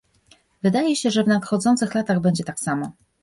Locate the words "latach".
1.95-2.19